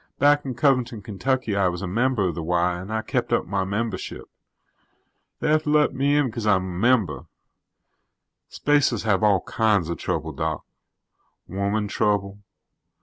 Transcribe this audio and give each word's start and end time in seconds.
"Back 0.17 0.45
in 0.45 0.55
Covington, 0.55 1.03
Kentucky, 1.03 1.55
I 1.55 1.67
was 1.67 1.83
a 1.83 1.87
member 1.87 2.27
of 2.27 2.33
the 2.33 2.41
Y 2.41 2.75
and 2.79 2.91
I 2.91 3.03
kept 3.03 3.31
up 3.31 3.45
my 3.45 3.63
membership. 3.63 4.27
They 5.39 5.49
have 5.49 5.61
to 5.61 5.69
let 5.69 5.93
me 5.93 6.15
in 6.17 6.25
because 6.25 6.47
I'm 6.47 6.65
a 6.65 6.79
member. 6.79 7.27
Spacers 8.49 9.03
have 9.03 9.21
all 9.21 9.41
kinds 9.41 9.89
of 9.89 9.99
trouble, 9.99 10.31
Doc. 10.31 10.65
Woman 11.47 11.87
trouble. 11.87 12.39